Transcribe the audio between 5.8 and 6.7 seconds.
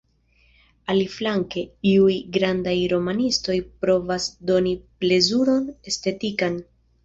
estetikan.